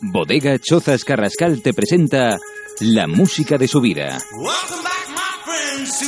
[0.00, 2.38] Bodega Chozas Carrascal te presenta
[2.80, 4.18] la música de su vida.
[4.32, 6.02] Welcome back, my friends,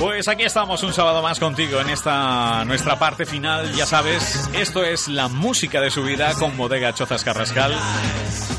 [0.00, 4.82] Pues aquí estamos un sábado más contigo en esta nuestra parte final, ya sabes, esto
[4.82, 7.78] es la música de su vida con Bodega Chozas Carrascal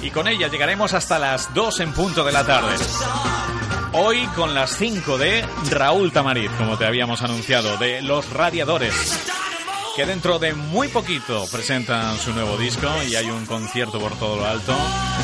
[0.03, 2.75] y con ella llegaremos hasta las 2 en punto de la tarde.
[3.93, 8.93] Hoy con las 5 de Raúl Tamariz, como te habíamos anunciado, de Los Radiadores,
[9.95, 14.35] que dentro de muy poquito presentan su nuevo disco y hay un concierto por todo
[14.35, 14.75] lo alto.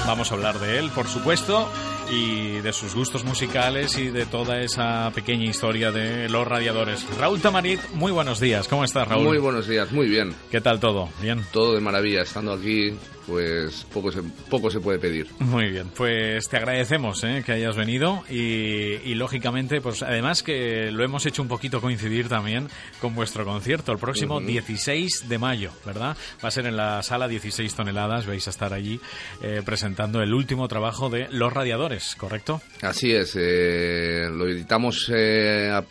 [0.08, 1.72] Vamos a hablar de él, por supuesto,
[2.09, 7.05] y de sus gustos musicales y de toda esa pequeña historia de Los Radiadores.
[7.17, 8.67] Raúl Tamariz, muy buenos días.
[8.67, 9.25] ¿Cómo estás, Raúl?
[9.25, 10.33] Muy buenos días, muy bien.
[10.52, 11.09] ¿Qué tal todo?
[11.22, 11.44] ¿Bien?
[11.52, 12.22] Todo de maravilla.
[12.22, 12.94] Estando aquí,
[13.28, 15.28] pues poco se, poco se puede pedir.
[15.39, 17.44] Muy bien, pues te agradecemos ¿eh?
[17.45, 18.35] que hayas venido y,
[19.03, 22.69] y, lógicamente, pues además que lo hemos hecho un poquito coincidir también
[23.02, 26.16] con vuestro concierto el próximo 16 de mayo, ¿verdad?
[26.44, 29.00] Va a ser en la sala 16 toneladas, vais a estar allí
[29.41, 32.62] eh, presentando el último trabajo de Los Radiadores, ¿correcto?
[32.81, 35.84] Así es, eh, lo editamos eh, a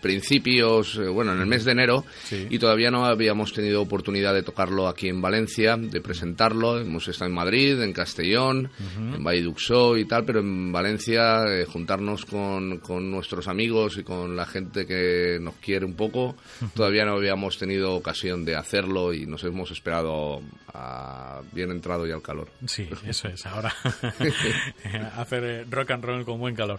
[0.00, 2.46] principios, eh, bueno, en el mes de enero Sí.
[2.50, 6.78] y todavía no habíamos tenido oportunidad de tocarlo aquí en Valencia, de presentarlo.
[6.80, 12.24] Hemos estado en Madrid, en Castellón, en Valleduxó y tal, pero en Valencia eh, juntarnos
[12.24, 16.36] con, con nuestros amigos y con la gente que nos quiere un poco,
[16.74, 20.40] todavía no habíamos tenido ocasión de hacerlo y nos hemos esperado
[20.72, 22.48] a bien entrado ya el calor.
[22.66, 23.72] Sí, eso es, ahora
[25.16, 26.78] hacer eh, rock and roll con buen calor.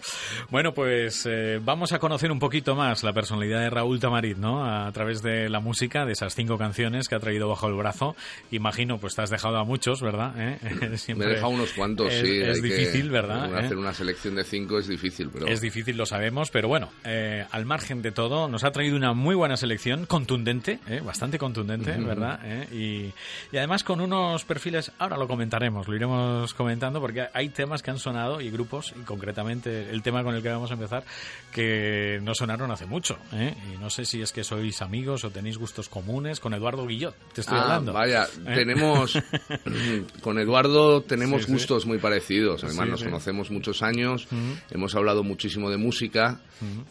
[0.49, 4.63] Bueno, pues eh, vamos a conocer un poquito más la personalidad de Raúl Tamarit, ¿no?
[4.63, 8.15] A través de la música, de esas cinco canciones que ha traído bajo el brazo.
[8.51, 10.35] Imagino, pues te has dejado a muchos, ¿verdad?
[10.37, 10.59] ¿Eh?
[10.91, 12.41] Me Siempre he dejado unos cuantos, es, sí.
[12.43, 13.51] Es difícil, ¿verdad?
[13.51, 13.65] ¿Eh?
[13.65, 17.43] Hacer una selección de cinco es difícil, pero Es difícil, lo sabemos, pero bueno, eh,
[17.49, 21.97] al margen de todo, nos ha traído una muy buena selección, contundente, eh, bastante contundente,
[21.97, 22.39] ¿verdad?
[22.43, 27.49] Eh, y, y además con unos perfiles, ahora lo comentaremos, lo iremos comentando, porque hay
[27.49, 30.75] temas que han sonado y grupos, y concretamente el tema con el que vamos a
[30.75, 31.03] empezar,
[31.51, 32.96] que no sonaron hace mucho.
[33.33, 33.55] ¿Eh?
[33.73, 37.15] Y no sé si es que sois amigos o tenéis gustos comunes con Eduardo Guillot,
[37.33, 37.93] te estoy Ah, hablando.
[37.93, 38.53] vaya, ¿Eh?
[38.55, 39.13] tenemos
[40.21, 41.53] con Eduardo tenemos Sí, sí.
[41.53, 42.63] gustos muy parecidos.
[42.63, 44.27] Además Sí, nos conocemos muchos años,
[44.71, 46.41] hemos hablado muchísimo de música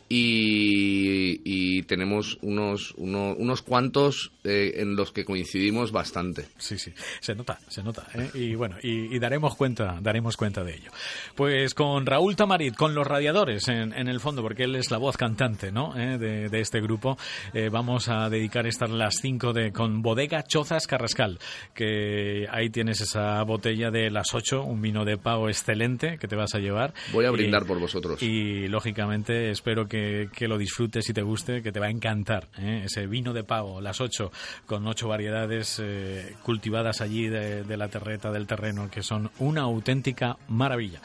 [0.08, 6.46] y, y tenemos unos uno- unos cuantos eh, en los que coincidimos bastante.
[6.58, 8.06] Sí, sí, se nota, se nota.
[8.14, 8.30] ¿eh?
[8.34, 10.90] Y bueno, y, y daremos cuenta, daremos cuenta de ello.
[11.34, 14.98] Pues con Raúl Tamarit, con los radiadores en, en el fondo, porque él es la
[14.98, 15.95] voz cantante, ¿no?
[15.96, 16.18] ¿Eh?
[16.18, 17.16] De, de este grupo,
[17.54, 21.38] eh, vamos a dedicar estas las cinco de con Bodega Chozas Carrascal,
[21.74, 26.36] que ahí tienes esa botella de las ocho, un vino de pago excelente que te
[26.36, 26.92] vas a llevar.
[27.12, 28.22] Voy a Y- brindar por vosotros.
[28.22, 32.48] y lógicamente espero que, que lo disfrutes y te guste, que te va a encantar.
[32.58, 32.82] ¿eh?
[32.84, 34.30] Ese vino de pago, las ocho,
[34.66, 35.82] con ocho variedades
[36.42, 41.00] cultivadas allí de, de la terreta, del terreno, que son una auténtica maravilla.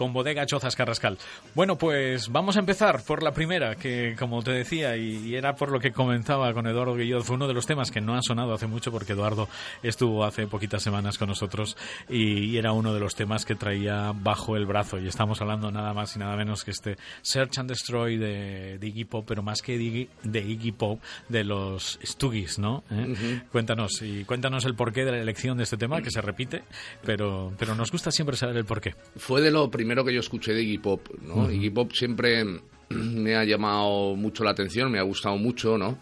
[0.00, 1.18] Con bodega Chozas Carrascal.
[1.54, 5.56] Bueno, pues vamos a empezar por la primera, que como te decía, y, y era
[5.56, 8.22] por lo que comentaba con Eduardo Guillot, fue uno de los temas que no ha
[8.22, 9.46] sonado hace mucho porque Eduardo
[9.82, 11.76] estuvo hace poquitas semanas con nosotros
[12.08, 14.98] y, y era uno de los temas que traía bajo el brazo.
[14.98, 18.86] Y estamos hablando nada más y nada menos que este Search and Destroy de, de
[18.86, 22.84] Iggy Pop, pero más que de Iggy, de Iggy Pop, de los Stooges, ¿no?
[22.90, 23.42] ¿Eh?
[23.52, 26.62] Cuéntanos, y cuéntanos el porqué de la elección de este tema, que se repite,
[27.04, 28.94] pero, pero nos gusta siempre saber el porqué.
[29.18, 31.50] Fue de lo primero que yo escuché de Iggy Pop, ¿no?
[31.50, 32.44] Iggy Pop siempre
[32.90, 35.98] me ha llamado mucho la atención, me ha gustado mucho, ¿no?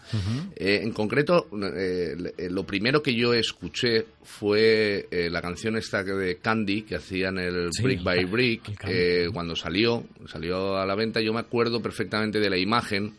[0.55, 6.03] Eh, en concreto, eh, le- lo primero que yo escuché fue eh, la canción esta
[6.03, 10.95] de Candy que hacían el Sí, Brick by Brick eh, cuando salió, salió a la
[10.95, 11.21] venta.
[11.21, 13.13] Yo me acuerdo perfectamente de la imagen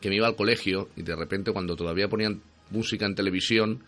[0.00, 2.40] que me iba al colegio y de repente cuando todavía ponían
[2.70, 3.80] música en televisión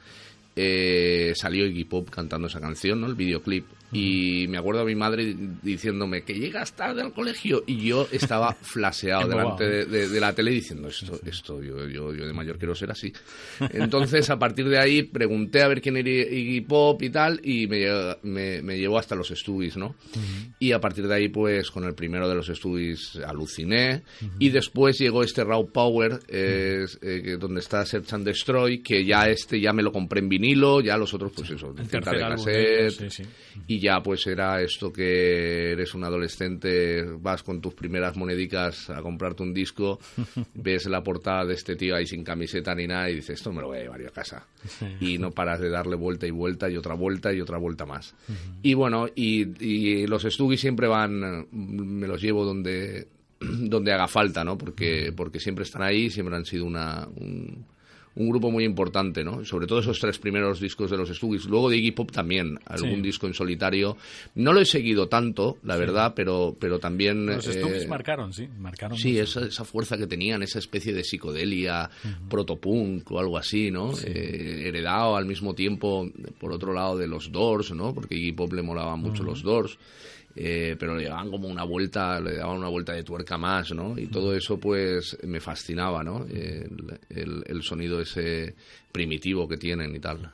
[0.56, 3.06] eh, salió Iggy Pop cantando esa canción, ¿no?
[3.06, 3.64] El videoclip.
[3.92, 8.54] Y me acuerdo a mi madre diciéndome que llegas tarde al colegio y yo estaba
[8.62, 12.74] flaseado delante de, de, la tele diciendo esto, esto yo, yo, yo, de mayor quiero
[12.74, 13.12] ser así.
[13.72, 17.66] Entonces a partir de ahí pregunté a ver quién era Iggy Pop y tal y
[17.66, 17.86] me,
[18.22, 19.94] me, me llevó hasta los estudios, ¿no?
[20.58, 24.02] Y a partir de ahí pues con el primero de los estudios aluciné.
[24.38, 26.86] Y después llegó este Raw Power eh,
[27.38, 30.96] donde está Search and Destroy que ya este ya me lo compré en vinilo, ya
[30.96, 32.90] los otros pues eso, de álbum, cassette.
[32.90, 33.22] sí, sí.
[33.66, 39.02] y ya pues era esto que eres un adolescente, vas con tus primeras monedicas a
[39.02, 39.98] comprarte un disco,
[40.54, 43.60] ves la portada de este tío ahí sin camiseta ni nada y dices, esto me
[43.60, 44.46] lo voy a llevar yo a casa.
[45.00, 48.14] Y no paras de darle vuelta y vuelta y otra vuelta y otra vuelta más.
[48.62, 53.08] Y bueno, y, y los Stuggy siempre van, me los llevo donde
[53.68, 54.56] donde haga falta, ¿no?
[54.56, 57.64] Porque, porque siempre están ahí, siempre han sido una, un,
[58.14, 59.44] un grupo muy importante, ¿no?
[59.44, 61.46] Sobre todo esos tres primeros discos de los Stooges.
[61.46, 63.00] Luego de Iggy Pop también, algún Sí.
[63.02, 63.96] disco en solitario.
[64.34, 67.24] No lo he seguido tanto, la verdad, pero, pero también...
[67.26, 68.98] Los eh, Stooges marcaron, sí, marcaron.
[68.98, 71.90] Sí, esa, esa fuerza que tenían, esa especie de psicodelia,
[72.28, 73.92] protopunk o algo así, ¿no?
[74.04, 77.94] Eh, heredado al mismo tiempo, por otro lado, de los Doors, ¿no?
[77.94, 79.78] Porque Iggy Pop le molaban mucho los Doors.
[80.34, 83.98] Eh, pero le daban como una vuelta, le daban una vuelta de tuerca más, ¿no?
[83.98, 86.26] Y todo eso, pues, me fascinaba, ¿no?
[86.28, 88.54] El, sonido ese
[88.92, 90.30] primitivo que tienen y tal.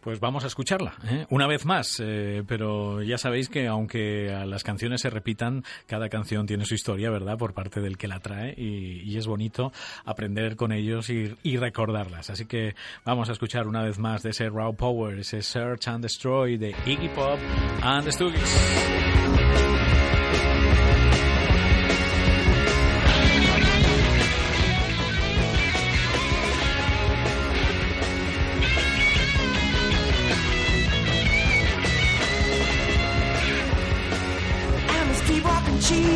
[0.00, 1.26] Pues vamos a escucharla, ¿eh?
[1.30, 1.98] una vez más.
[2.00, 7.10] eh, pero ya sabéis que aunque las canciones se repitan, cada canción tiene su historia,
[7.10, 7.38] ¿verdad?
[7.38, 9.72] Por parte del que la trae y, es bonito
[10.04, 12.28] aprender con ellos y, y recordarlas.
[12.30, 12.74] Así que
[13.04, 16.74] vamos a escuchar una vez más de ese Raw Power, ese Search and Destroy de
[16.84, 17.38] Iggy Pop
[17.80, 19.83] and the Stooges.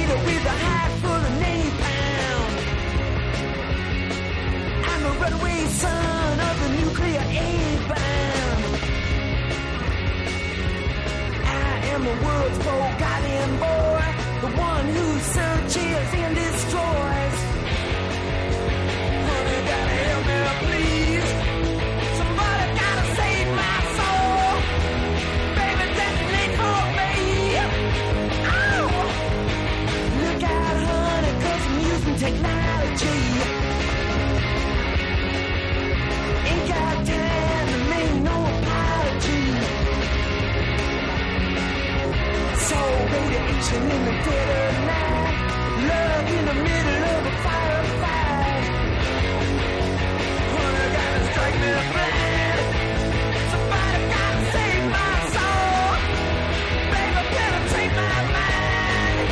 [0.08, 0.77] We're the high.
[43.82, 45.36] In the dead of night.
[45.90, 47.34] Love in the middle of a
[50.96, 51.58] gotta strike.
[53.52, 55.90] Somebody gotta save my soul.
[56.92, 59.28] Baby, penetrate my mind.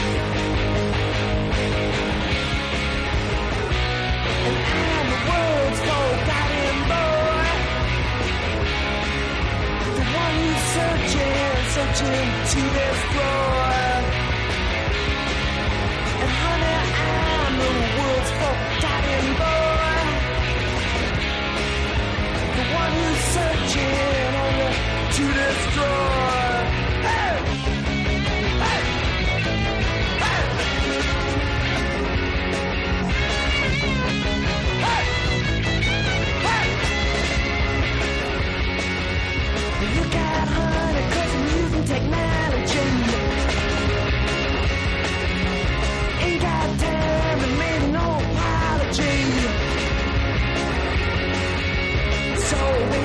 [4.47, 5.81] And I'm the world's
[6.93, 7.51] boy.
[9.97, 14.26] The one who's searching, searching to destroy.
[25.17, 26.16] To destroy.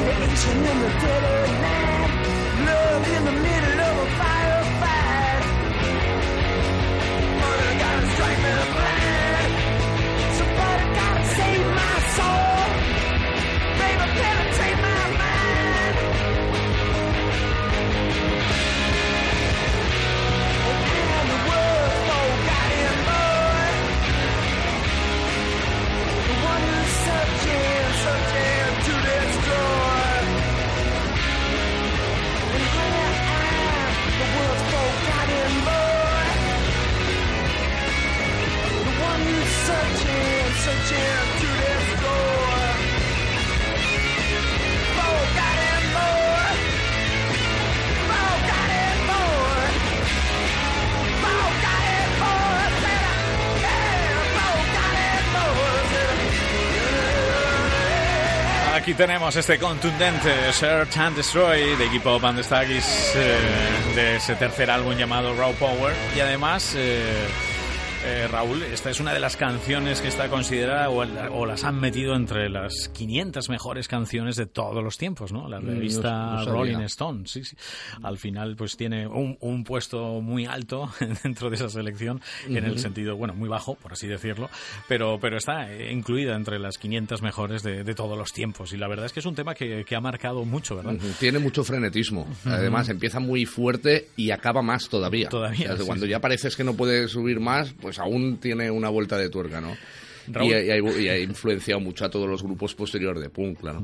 [0.06, 2.12] Radiation in the dead of night.
[2.68, 5.44] Love in the middle of a firefight.
[7.42, 9.52] Honey, gotta strike me blind.
[10.40, 12.60] Somebody gotta save my soul.
[13.82, 15.96] Baby, penetrate my mind.
[21.18, 21.40] I'm the.
[26.28, 28.31] The one who's searching
[58.92, 63.38] Aquí tenemos este contundente Search and Destroy de Iggy Pop and the Staggies eh,
[63.96, 65.96] de ese tercer álbum llamado Raw Power.
[66.14, 67.26] Y además eh,
[68.04, 71.80] eh, Raúl, esta es una de las canciones que está considerada o, o las han
[71.80, 75.48] metido entre las 500 mejores canciones de todos los tiempos, ¿no?
[75.48, 76.52] La Mm, revista no- no sabía.
[76.54, 77.56] Rolling Stone, sí, sí.
[78.02, 80.92] Al final, pues tiene un, un puesto muy alto
[81.24, 84.50] dentro de esa selección, en el sentido, bueno, muy bajo, por así decirlo,
[84.88, 88.74] pero, pero está eh, incluida entre las 500 mejores de, de todos los tiempos.
[88.74, 90.96] Y la verdad es que es un tema que, que ha marcado mucho, ¿verdad?
[91.20, 92.28] Tiene mucho frenetismo.
[92.46, 95.30] Además, empieza muy fuerte y acaba más todavía.
[95.30, 96.10] Todavía, O sea, sí, cuando sí.
[96.12, 99.76] ya pareces que no puede subir más, pues aún tiene una vuelta de tuerca, ¿no?
[100.28, 100.52] Raúl.
[100.52, 103.82] Y, ha, y ha influenciado mucho a todos los grupos posteriores de punk, claro.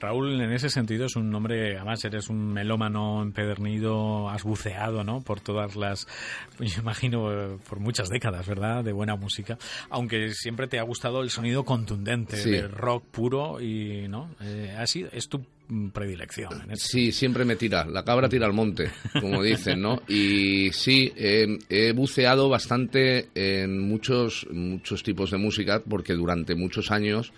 [0.00, 5.20] Raúl, en ese sentido, es un hombre, además eres un melómano empedernido, has buceado, ¿no?
[5.20, 6.08] Por todas las,
[6.58, 8.82] yo imagino, por muchas décadas, ¿verdad?
[8.82, 9.56] De buena música.
[9.88, 12.50] Aunque siempre te ha gustado el sonido contundente, Sí.
[12.50, 14.30] de rock puro y, ¿no?
[14.40, 15.44] Eh, así es tu
[15.92, 16.52] predilección.
[16.68, 16.76] en.
[16.76, 17.84] Sí, siempre me tira.
[17.84, 20.02] La cabra tira al monte, como dicen, ¿no?
[20.08, 26.90] Y sí, eh, he buceado bastante en muchos, muchos tipos de música porque durante muchos
[26.90, 27.32] años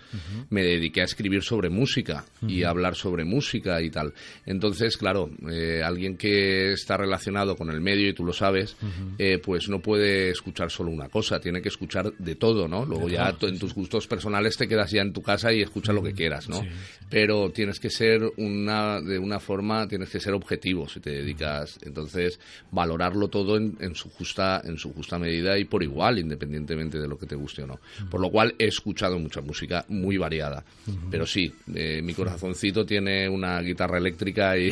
[0.49, 4.13] me dediqué a escribir sobre música y a hablar sobre música y tal.
[4.45, 8.75] Entonces, claro, eh, alguien que está relacionado con el medio, y tú lo sabes,
[9.17, 12.85] eh, pues no puede escuchar solo una cosa, tiene que escuchar de todo, ¿no?
[12.85, 16.03] Luego ya en tus gustos personales te quedas ya en tu casa y escuchas lo
[16.03, 16.61] que quieras, ¿no?
[16.61, 16.67] Sí,
[17.09, 21.77] pero tienes que ser una de una forma tienes que ser objetivo si te dedicas.
[21.83, 22.39] Entonces
[22.71, 27.07] valorarlo todo en, en su justa en su justa medida y por igual independientemente de
[27.07, 27.79] lo que te guste o no.
[28.09, 30.63] Por lo cual he escuchado mucha música muy variada.
[31.11, 34.67] Pero sí eh, mi corazoncito tiene una guitarra eléctrica y,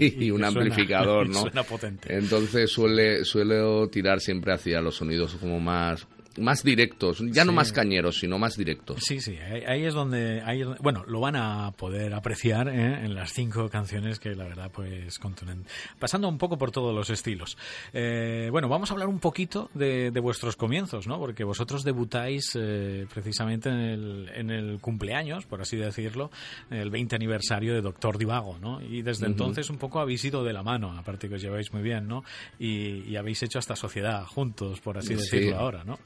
[0.00, 2.14] Y- y y un amplificador no suena potente.
[2.14, 6.06] entonces suele suelo tirar siempre hacia los sonidos como más
[6.40, 10.60] más directos ya no más cañeros sino más directos Sí, sí, ahí, es donde, ahí
[10.60, 13.04] es donde- bueno, lo van a poder apreciar ¿eh?
[13.04, 15.68] en las cinco canciones que la verdad pues contundente.
[15.98, 17.56] Pasando un poco por todos los estilos.
[17.92, 21.18] Eh, bueno, vamos a hablar un poquito de, de vuestros comienzos, ¿no?
[21.18, 26.30] Porque vosotros debutáis eh, precisamente en el, en el cumpleaños, por así decirlo,
[26.70, 28.80] el 20 aniversario de Doctor Divago, ¿no?
[28.80, 31.82] Y desde entonces un poco habéis ido de la mano, aparte que os lleváis muy
[31.82, 32.24] bien, ¿no?
[32.58, 35.14] Y, y habéis hecho hasta sociedad juntos, por así Sí.
[35.14, 35.98] decirlo ahora, ¿no?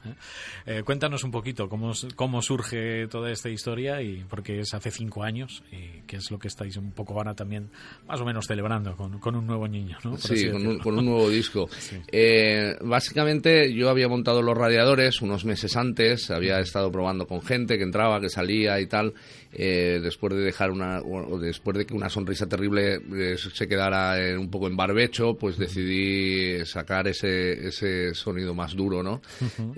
[0.65, 0.83] ¿Eh?
[0.83, 5.63] Cuéntanos un poquito cómo, cómo surge toda esta historia y porque es hace cinco años
[5.71, 7.69] y qué es lo que estáis un poco ahora también
[8.07, 10.11] más o menos celebrando con, con un nuevo niño, ¿no?
[10.11, 11.69] Por Sí, con un, con un nuevo disco.
[12.11, 17.77] Eh, básicamente yo había montado los radiadores unos meses antes, había estado probando con gente
[17.77, 19.13] que entraba, que salía y tal.
[19.57, 24.19] Eh, después de dejar una, o después de que una sonrisa terrible eh, se quedara
[24.19, 29.21] eh, un poco en barbecho, pues decidí sacar ese, ese sonido más duro, ¿no?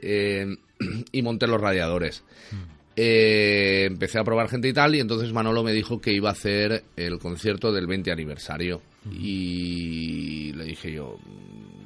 [0.01, 0.47] Eh,
[1.11, 2.23] y monté los radiadores.
[2.95, 6.31] Eh, empecé a probar gente y tal, y entonces Manolo me dijo que iba a
[6.31, 8.81] hacer el concierto del 20 aniversario.
[9.11, 11.19] Y le dije yo,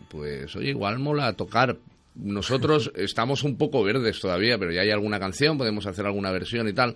[0.09, 1.77] pues oye, igual mola tocar.
[2.15, 6.69] Nosotros estamos un poco verdes todavía, pero ya hay alguna canción, podemos hacer alguna versión
[6.69, 6.95] y tal.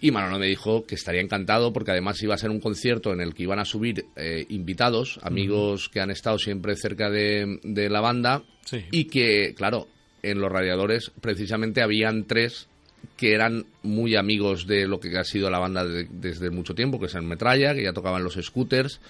[0.00, 3.20] Y Manolo me dijo que estaría encantado porque además iba a ser un concierto en
[3.20, 7.90] el que iban a subir eh, invitados, amigos que han estado siempre cerca de, de
[7.90, 8.84] la banda Sí.
[8.92, 9.88] y que, claro,
[10.22, 12.68] en los radiadores precisamente habían tres
[13.16, 16.98] que eran muy amigos de lo que ha sido la banda de- desde mucho tiempo,
[16.98, 19.00] que es el Metralla, que ya tocaban los scooters,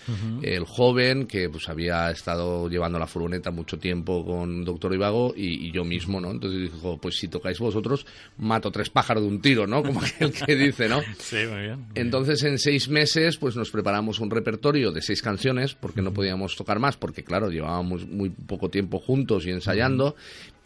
[0.43, 5.69] el joven, que pues había estado llevando la furgoneta mucho tiempo con Doctor Ivago, y,
[5.69, 6.31] y yo mismo, ¿no?
[6.31, 8.05] Entonces dijo, pues si tocáis vosotros,
[8.39, 9.83] mato tres pájaros de un tiro, ¿no?
[9.85, 11.01] Como aquel que dice, ¿no?
[11.19, 11.51] Sí, muy bien.
[11.51, 11.87] muy bien.
[11.95, 16.57] Entonces, en seis meses, pues nos preparamos un repertorio de seis canciones, porque no podíamos
[16.57, 20.17] tocar más, porque claro, llevábamos muy poco tiempo juntos y ensayando,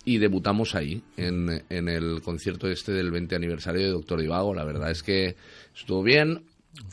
[0.05, 4.55] y debutamos ahí, en, en el concierto este del 20 aniversario de Doctor Divago.
[4.55, 5.37] La verdad es que
[5.75, 6.43] estuvo bien,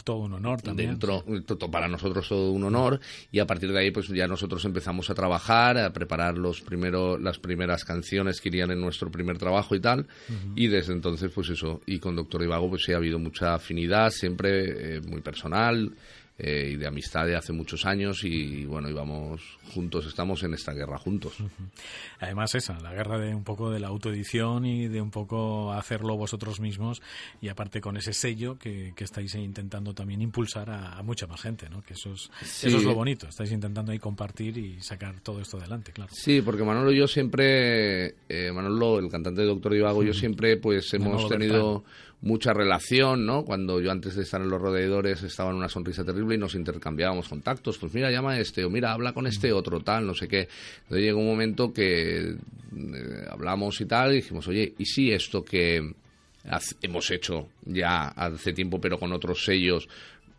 [0.04, 0.92] Todo un honor también.
[0.92, 1.24] dentro
[1.72, 3.00] para nosotros todo un honor.
[3.32, 7.18] Y a partir de ahí pues ya nosotros empezamos a trabajar a preparar los primero
[7.18, 10.08] las primeras canciones que irían en nuestro primer trabajo y tal.
[10.56, 11.82] Y desde entonces pues eso.
[11.88, 15.92] Y con Doctor Ivago pues sí ha habido mucha afinidad siempre eh, muy personal
[16.38, 19.42] eh, y de amistad de hace muchos años y bueno íbamos
[19.74, 21.34] juntos estamos en esta guerra juntos
[22.20, 26.18] Además esa, la guerra de un poco de la autoedición y de un poco hacerlo
[26.18, 27.02] vosotros mismos
[27.42, 31.42] y aparte con ese sello que, que estáis intentando también impulsar a, a mucha más
[31.42, 31.82] gente, ¿no?
[31.84, 32.68] Que eso es, Sí.
[32.68, 36.12] eso es lo bonito, estáis intentando ahí compartir y sacar todo esto adelante, claro.
[36.14, 40.58] Sí, porque Manolo y yo siempre, eh, Manolo, el cantante de Doctor Ivago, yo siempre
[40.58, 41.84] pues hemos Manolo tenido
[42.22, 43.44] mucha relación, ¿no?
[43.44, 46.56] Cuando yo antes de estar en los rodeadores estaba en una sonrisa terrible y nos
[46.56, 47.78] intercambiábamos contactos.
[47.78, 50.48] Pues mira, llama a este, o mira, habla con este otro, tal, no sé qué.
[50.84, 52.36] Entonces llegó un momento que eh,
[53.30, 55.94] hablamos y tal, y dijimos, oye, ¿y si esto que
[56.82, 59.88] hemos hecho ya hace tiempo, pero con otros sellos.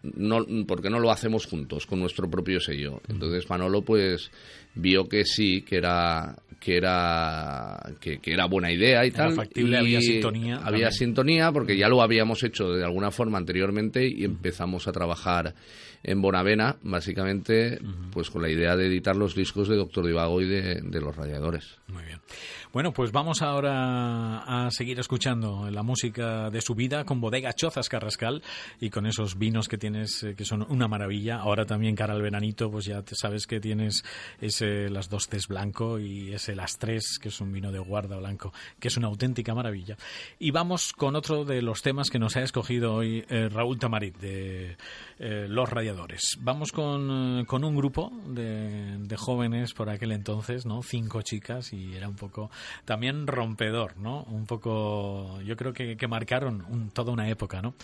[0.03, 3.01] No, porque no lo hacemos juntos con nuestro propio sello.
[3.09, 4.31] Entonces Manolo pues
[4.75, 9.35] vio que sí, que era que era que, que era buena idea y Era tal.
[9.35, 10.93] factible, y había sintonía Había también.
[10.93, 15.55] sintonía porque ya lo habíamos hecho de alguna forma anteriormente y empezamos a trabajar
[16.03, 17.81] en Bonavena, básicamente,
[18.13, 21.15] pues con la idea de editar los discos de Doctor Divago y de, de los
[21.15, 21.79] Radiadores.
[21.89, 22.21] Muy bien.
[22.73, 27.91] Bueno, pues vamos ahora a seguir escuchando la música de su vida con Bodega Chozas
[27.91, 28.43] Carrascal
[28.81, 31.37] y con esos vinos que tienes eh, que son una maravilla.
[31.37, 34.03] Ahora también cara al veranito, pues ya te sabes que tienes
[34.41, 38.17] ese Las Dos Tés Blanco y ese Las Tres, que es un vino de guarda
[38.17, 39.99] blanco, que es una auténtica maravilla.
[40.39, 44.17] Y vamos con otro de los temas que nos ha escogido hoy eh, Raúl Tamarit
[44.17, 44.79] de
[45.23, 46.37] eh, Los Radiadores.
[46.41, 50.83] Vamos con, eh, con un grupo de, de jóvenes por aquel entonces, ¿no?
[50.83, 52.51] Cinco chicas y era un poco
[52.85, 54.25] también rompedor, ¿no?
[54.25, 57.75] Un poco, yo creo que, que marcaron un- toda una época, ¿no?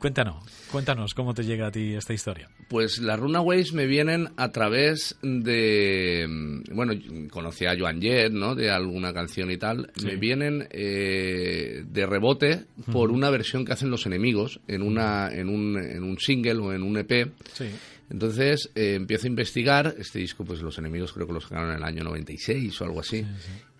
[0.00, 0.42] Cuéntanos,
[0.72, 2.48] cuéntanos cómo te llega a ti esta historia.
[2.68, 6.26] Pues las Runaways me vienen a través de.
[6.72, 6.94] Bueno,
[7.30, 8.54] conocí a Joan Jett, ¿no?
[8.54, 9.92] De alguna canción y tal.
[9.94, 10.06] Sí.
[10.06, 15.50] Me vienen eh, de rebote por una versión que hacen los enemigos en, una, en,
[15.50, 17.30] un, en un single o en un EP.
[17.52, 17.66] Sí.
[18.08, 19.94] Entonces eh, empiezo a investigar.
[19.98, 23.00] Este disco, pues los enemigos creo que lo sacaron en el año 96 o algo
[23.00, 23.22] así.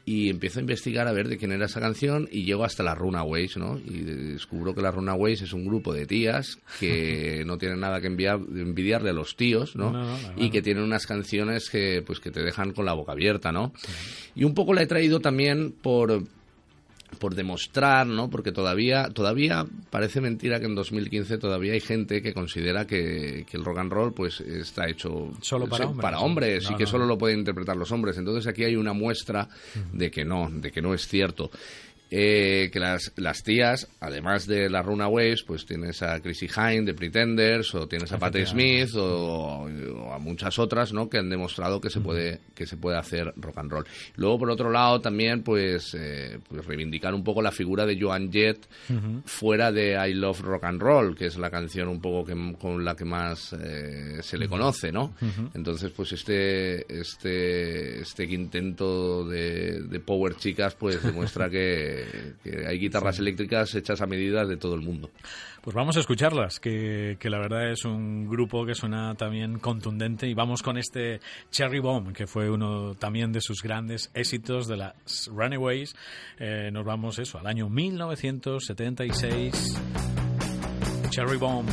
[0.05, 2.97] Y empiezo a investigar a ver de quién era esa canción y llego hasta las
[2.97, 3.79] Runaways, ¿no?
[3.79, 8.07] Y descubro que las Runaways es un grupo de tías que no tienen nada que
[8.07, 9.93] enviar, envidiarle a los tíos, ¿no?
[9.93, 12.95] No, no, no, y que tienen unas canciones que, pues, que te dejan con la
[12.95, 13.73] boca abierta, ¿no?
[14.35, 16.25] Y un poco la he traído también por
[17.19, 18.31] por demostrar, ¿no?
[18.31, 23.57] Porque todavía, todavía parece mentira que en 2015 todavía hay gente que considera que, que
[23.57, 26.23] el rock and roll pues está hecho Solo para sí, hombres, para ¿no?
[26.25, 26.91] hombres No, y que no.
[26.91, 28.17] solo lo pueden interpretar los hombres.
[28.17, 29.49] Entonces aquí hay una muestra
[29.93, 31.51] de que no, de que no es cierto.
[32.11, 36.95] Eh, que las, las tías, además de las Runaways, pues tienes a Chrissy Hine de
[36.95, 41.09] Pretenders, o tienes a Patti Smith, o, o a muchas otras, ¿no?
[41.09, 43.87] Que han demostrado que se puede que se puede hacer rock and roll.
[44.17, 48.31] Luego, por otro lado, también, pues, eh, pues reivindicar un poco la figura de Joan
[48.31, 48.69] Jett
[49.25, 52.85] fuera de I Love Rock and Roll, que es la canción un poco que, con
[52.85, 55.15] la que más eh, se le conoce, ¿no?
[55.55, 62.00] Entonces, pues este este este quinteto de, de Power Chicas, pues demuestra que,
[62.43, 65.11] que hay guitarras eléctricas hechas a medida de todo el mundo.
[65.63, 70.27] Pues vamos a escucharlas, que, que la verdad es un grupo que suena también contundente
[70.27, 71.21] y vamos con este
[71.51, 75.95] Cherry Bomb, que fue uno también de sus grandes éxitos de las Runaways.
[76.39, 79.79] Eh, nos vamos eso, al año 1976.
[81.11, 81.69] Cherry Bomb.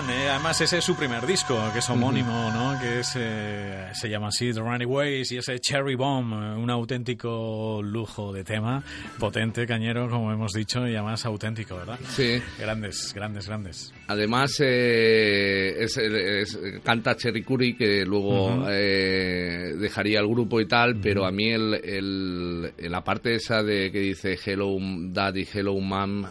[0.00, 2.63] Eh, Además, ese es su primer disco, que es homónimo, ¿no?
[2.84, 7.80] Que es, eh, se llama así, The Runaways, y ese Cherry Bomb, eh, un auténtico
[7.82, 8.84] lujo de tema,
[9.18, 11.98] potente, cañero, como hemos dicho, y además auténtico, ¿verdad?
[12.10, 12.42] Sí.
[12.58, 13.94] Grandes, grandes, grandes.
[14.06, 20.96] Además, eh, es, es- canta Cherry Curry, que luego eh, dejaría el grupo y tal,
[20.96, 26.26] pero a mí el, el- la parte esa de que dice Hello Daddy, Hello Mom,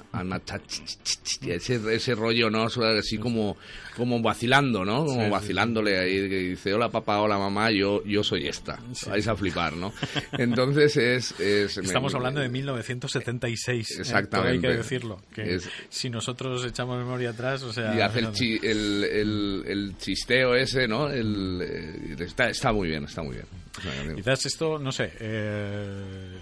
[1.48, 2.66] ese, ese rollo, ¿no?
[3.00, 3.58] Así como,
[3.98, 5.06] como vacilando, ¿no?
[5.06, 8.80] Como sí, vacilándole ahí, que dice, hola papá, hola mamá, yo, yo soy esta.
[9.08, 9.94] Vais a flipar, ¿no?
[10.34, 11.40] Entonces es...
[11.40, 13.92] es- me- Estamos hablando de 1976.
[13.92, 14.58] eh, Exactamente.
[14.60, 15.22] todo hay que decirlo.
[15.34, 17.96] Que Es- si nosotros echamos memoria atrás, o sea.
[17.96, 21.10] y hace el, chi- el, el- el chisteo ese, ¿no?
[21.10, 23.46] El, eh, está, está muy bien, está muy bien.
[23.78, 26.38] O sea, Quizás esto, no sé, eh,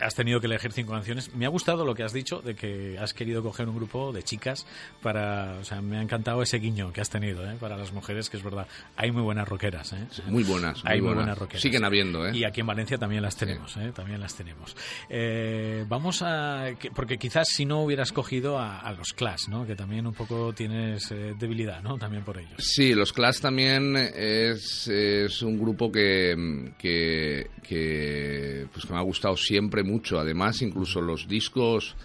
[0.00, 1.34] has tenido que elegir cinco canciones.
[1.34, 4.22] Me ha gustado lo que has dicho de que has querido coger un grupo de
[4.22, 4.66] chicas
[5.02, 7.56] para, o sea, me ha encantado ese guiño que has tenido, ¿eh?
[7.58, 8.66] Para las mujeres, que es verdad,
[8.96, 10.06] hay muy buenas rockeras, ¿eh?
[10.26, 11.24] Muy buenas, muy hay muy buenas.
[11.24, 11.62] buenas rockeras.
[11.62, 12.36] Siguen habiendo, ¿eh?
[12.36, 13.92] Y aquí en Valencia también las tenemos, ¿eh?
[13.94, 14.76] También las tenemos.
[15.08, 19.66] Eh, vamos a, que- porque quizás si no hubieras cogido a, a los Clash, ¿no?
[19.66, 21.98] Que también un poco tienes eh, debilidad, ¿no?
[21.98, 22.52] También por ellos.
[22.58, 29.02] Sí, los Clash también es, es un grupo que, que, que, pues que me ha
[29.02, 30.20] gustado siempre mucho.
[30.20, 31.96] Además, incluso los discos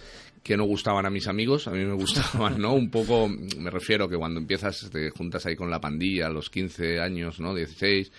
[0.47, 2.73] que no gustaban a mis amigos, a mí me gustaban, ¿no?
[2.73, 6.49] Un poco, me refiero que cuando empiezas, te juntas ahí con la pandilla a los
[6.49, 7.53] 15 años, ¿no?
[7.53, 8.09] 16,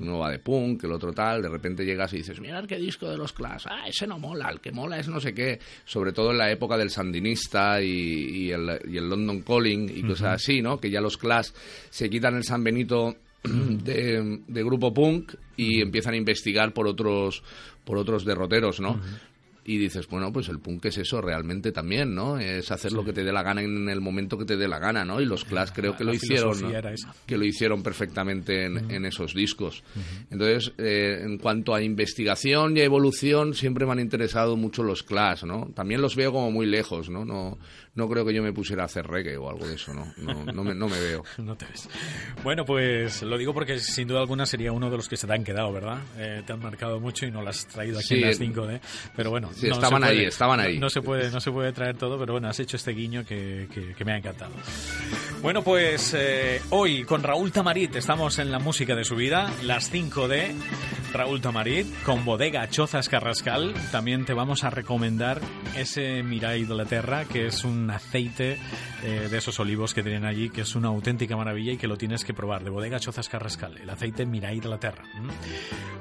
[0.00, 3.08] uno va de punk, el otro tal, de repente llegas y dices, mirad qué disco
[3.08, 6.12] de los Clash, ah, ese no mola, el que mola es no sé qué, sobre
[6.12, 10.42] todo en la época del Sandinista y, y el, y el London Calling y cosas
[10.42, 10.80] así, ¿no?
[10.80, 11.50] Que ya los Clash
[11.90, 13.14] se quitan el San Benito
[13.84, 17.42] de, de grupo punk y empiezan a investigar por otros
[17.86, 19.00] por otros derroteros, ¿no?
[19.68, 22.38] Y dices, bueno, pues el punk es eso realmente también, ¿no?
[22.38, 24.78] Es hacer lo que te dé la gana en el momento que te dé la
[24.78, 25.20] gana, ¿no?
[25.20, 26.56] Y los Clash creo que lo hicieron,
[27.26, 29.82] que lo hicieron perfectamente en, en esos discos.
[30.30, 35.02] Entonces, eh, en cuanto a investigación y a evolución, siempre me han interesado mucho los
[35.02, 35.70] Clash, ¿no?
[35.74, 37.24] También los veo como muy lejos, ¿no?
[37.24, 37.58] No,
[37.96, 40.12] no creo que yo me pusiera a hacer reggae o algo de eso, ¿no?
[40.18, 41.24] No, no, me, no me veo.
[41.38, 41.88] No te ves.
[42.44, 45.32] Bueno, pues lo digo porque sin duda alguna sería uno de los que se te
[45.32, 45.98] han quedado, ¿verdad?
[46.16, 48.44] Eh, te han marcado mucho y no lo has traído aquí Sí, en las eh,
[48.44, 48.80] 5 d
[49.16, 50.78] Pero bueno, sí, no estaban ahí, puede- estaban no- ahí.
[50.78, 53.68] No, se puede, no se puede traer todo, pero bueno, has hecho este guiño que,
[53.72, 54.52] que- que me ha encantado.
[55.42, 59.90] Bueno, pues eh, hoy con Raúl Tamarit estamos en la música de su vida, las
[59.90, 60.54] 5 d
[61.12, 63.72] Raúl Tamarit, con Bodega Chozas Carrascal.
[63.92, 65.40] También te vamos a recomendar
[65.76, 68.58] ese Mirai de la Terra, que es un aceite
[69.04, 71.96] eh, de esos olivos que tienen allí, que es una auténtica maravilla y que lo
[71.96, 75.04] tienes que probar, de Bodega Chozas Carrascal, el aceite Mirai de la Terra.
[75.16, 75.32] ¿m?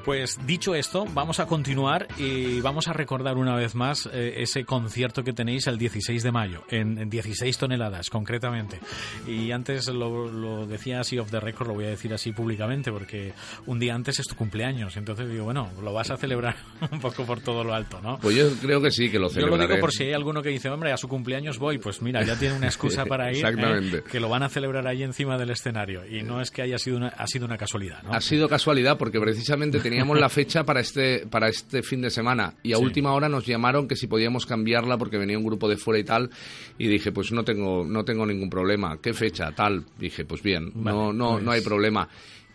[0.04, 4.63] Pues dicho esto, vamos a continuar y vamos a recordar una vez más eh, ese
[4.65, 8.80] concierto que tenéis el 16 de mayo, en, en 16 toneladas concretamente.
[9.28, 12.91] Y antes lo, lo decía así off the record, lo voy a decir así públicamente,
[12.91, 13.34] porque
[13.65, 16.56] un día antes es tu cumpleaños, entonces digo, bueno, lo vas a celebrar
[16.91, 18.17] un poco por todo lo alto, ¿no?
[18.19, 19.67] Pues yo creo que sí, que lo Yo lo celebraré.
[19.67, 22.36] digo por si hay alguno que dice, hombre, a su cumpleaños voy, pues mira, ya
[22.38, 23.98] tiene una excusa para ir, Exactamente.
[23.98, 24.04] ¿eh?
[24.12, 26.04] que lo van a celebrar ahí encima del escenario.
[26.06, 28.14] Y no es que haya sido una, ha sido una casualidad, ¿no?
[28.14, 32.54] Ha sido casualidad porque precisamente teníamos la fecha para este para este fin de semana
[32.64, 32.84] y a Sí.
[32.84, 36.04] última hora nos llamaron que si podíamos cambiarla porque venía un grupo de fuera y
[36.04, 36.30] tal
[36.78, 40.72] y dije pues no tengo no tengo ningún problema qué fecha tal dije pues bien
[40.76, 42.08] no Vale, no pues- no hay problema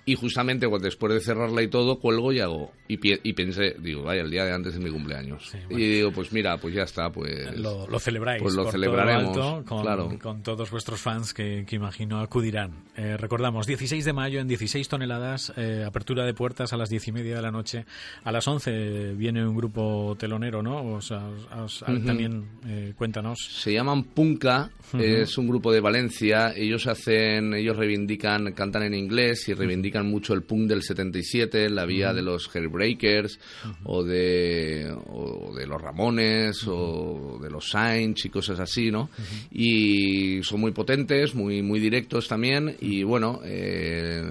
[0.07, 4.03] y justamente pues, después de cerrarla y todo cuelgo y hago y, y pensé digo
[4.03, 5.79] vaya el día de antes de mi cumpleaños Sí, bueno.
[5.79, 8.43] y digo pues mira pues ya está pues lo, lo celebráis.
[8.43, 10.19] Pues lo por todo celebraremos, alto, con, claro.
[10.21, 12.85] con todos vuestros fans que, que imagino acudirán.
[12.97, 17.09] Eh, recordamos, 16 de mayo en 16 toneladas, eh, apertura de puertas a las 10
[17.09, 17.85] y media de la noche.
[18.25, 20.95] A las 11 viene un grupo telonero, ¿no?
[20.95, 23.39] O sea, os- os- también eh, cuéntanos.
[23.51, 26.53] Se llaman Punka, es un grupo de Valencia.
[26.57, 31.85] Ellos hacen, ellos reivindican, cantan en inglés y reivindican mucho el punk del 77, la
[31.85, 33.39] vía de los Hairbreakers
[33.85, 39.11] o de o de los Ramones o de los Saints y cosas así, ¿no?
[39.51, 44.23] Y son muy potentes, muy muy directos también y bueno, eh,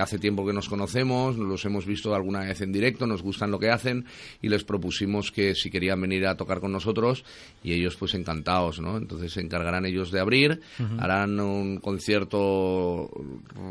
[0.00, 3.58] hace tiempo que nos conocemos, los hemos visto alguna vez en directo, nos gustan lo
[3.58, 4.04] que hacen
[4.42, 7.24] y les propusimos que si querían venir a tocar con nosotros
[7.62, 8.96] y ellos pues encantados, ¿no?
[8.96, 10.60] Entonces se encargarán ellos de abrir,
[10.98, 13.10] harán un concierto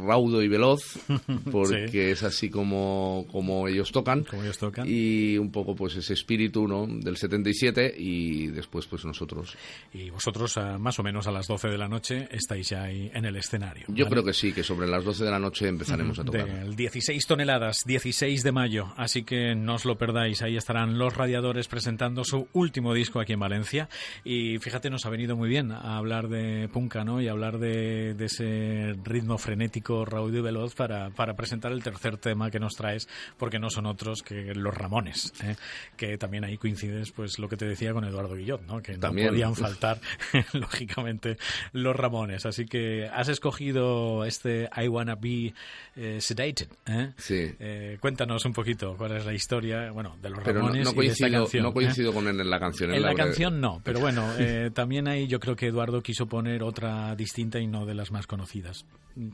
[0.05, 0.97] raudo y veloz
[1.51, 4.23] porque es así como, como ellos tocan.
[4.23, 4.85] Como ellos tocan.
[4.87, 6.87] Y un poco pues ese espíritu ¿no?
[6.87, 9.55] del 77 y después pues nosotros.
[9.93, 13.11] Y vosotros, a- más o menos a las 12 de la noche, estáis ya ahí
[13.13, 13.85] en el escenario.
[13.89, 14.09] Yo ¿vale?
[14.09, 16.45] creo que sí, que sobre las 12 de la noche empezaremos a tocar.
[16.47, 18.93] Del 16 toneladas, 16 de mayo.
[18.97, 20.41] Así que no os lo perdáis.
[20.41, 23.89] Ahí estarán los radiadores presentando su último disco aquí en Valencia.
[24.23, 27.21] Y fíjate, nos ha venido muy bien a hablar de punka, ¿no?
[27.21, 32.17] Y hablar de, de ese ritmo frenético, raudo y veloz para, para presentar el tercer
[32.17, 35.55] tema que nos traes, porque no son otros que los Ramones, ¿eh?
[35.97, 38.81] que también ahí coincides, pues lo que te decía con Eduardo Guillot, ¿no?
[38.81, 39.27] Que También.
[39.27, 39.99] no podían faltar,
[40.53, 41.37] lógicamente,
[41.71, 42.45] los Ramones.
[42.45, 45.53] Así que has escogido este I Wanna Be
[45.95, 46.67] eh, Sedated.
[46.87, 47.11] ¿eh?
[47.17, 47.51] Sí.
[47.59, 50.91] Eh, cuéntanos un poquito cuál es la historia, bueno, de los Pero no, Ramones no
[51.01, 51.63] y de esta coincido, canción.
[51.63, 51.73] no ¿eh?
[51.73, 52.93] coincido con él en la canción.
[52.93, 53.25] En la verdad.
[53.25, 57.59] canción no, pero bueno, eh, también ahí yo creo que Eduardo quiso poner otra distinta
[57.59, 58.85] y no de las más conocidas.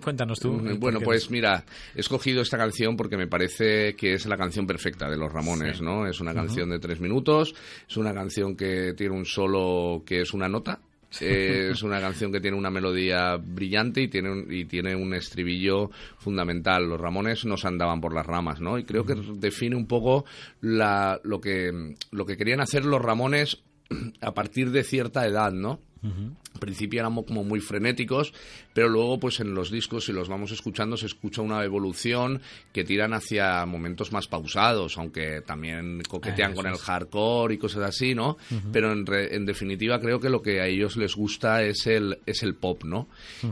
[0.03, 0.51] Cuéntanos tú.
[0.51, 1.48] Mm, Bueno, pues mira,
[1.95, 5.77] he escogido esta canción porque me parece que es la canción perfecta de los Ramones,
[5.77, 5.83] Sí.
[5.83, 6.07] ¿no?
[6.07, 7.53] Es una canción de tres minutos,
[7.87, 10.79] es una canción que tiene un solo que es una nota,
[11.19, 15.89] es una canción que tiene una melodía brillante y tiene un, y tiene un estribillo
[16.17, 16.87] fundamental.
[16.87, 18.77] Los Ramones no se andaban por las ramas, ¿no?
[18.77, 20.25] Y creo que define un poco
[20.61, 23.63] la, lo que lo que querían hacer los Ramones
[24.21, 25.79] a partir de cierta edad, ¿no?
[26.01, 28.33] Al principio éramos como muy frenéticos,
[28.73, 32.41] pero luego pues en los discos, si los vamos escuchando, se escucha una evolución
[32.73, 37.83] que tiran hacia momentos más pausados, aunque también coquetean Ah, con el hardcore y cosas
[37.83, 38.37] así, ¿no?
[38.71, 42.19] Pero en, re- en definitiva creo que lo que a ellos les gusta es el,
[42.25, 43.07] es el pop, ¿no?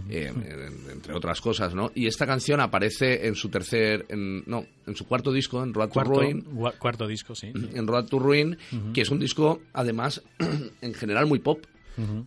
[0.09, 1.91] Eh, en- entre otras cosas, ¿no?
[1.95, 5.89] Y esta canción aparece en su tercer, en- no, en su cuarto disco, en Road
[5.89, 6.41] to Ruin,
[6.79, 7.47] cuarto disco, sí.
[7.47, 8.57] en Road to Ruin,
[8.93, 10.21] que es un disco, además,
[10.81, 11.63] en general muy pop.